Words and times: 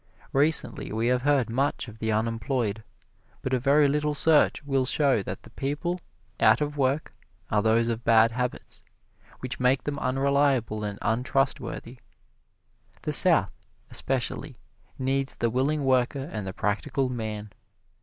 Recently 0.33 0.91
we 0.91 1.05
have 1.09 1.21
heard 1.21 1.47
much 1.47 1.87
of 1.87 1.99
the 1.99 2.11
unemployed, 2.11 2.83
but 3.43 3.53
a 3.53 3.59
very 3.59 3.87
little 3.87 4.15
search 4.15 4.63
will 4.65 4.87
show 4.87 5.21
that 5.21 5.43
the 5.43 5.51
people 5.51 5.99
out 6.39 6.59
of 6.59 6.75
work 6.75 7.13
are 7.51 7.61
those 7.61 7.87
of 7.87 8.03
bad 8.03 8.31
habits, 8.31 8.81
which 9.41 9.59
make 9.59 9.83
them 9.83 9.99
unreliable 9.99 10.83
and 10.83 10.97
untrustworthy. 11.03 11.99
The 13.03 13.13
South, 13.13 13.51
especially, 13.91 14.57
needs 14.97 15.35
the 15.35 15.51
willing 15.51 15.83
worker 15.85 16.27
and 16.33 16.47
the 16.47 16.51
practical 16.53 17.07
man. 17.07 17.51